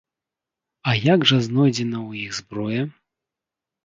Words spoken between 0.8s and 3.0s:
А як жа знойдзеная ў іх зброя?!